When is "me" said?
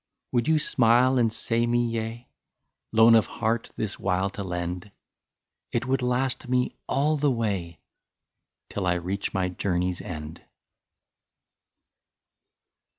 1.67-1.85, 6.49-6.75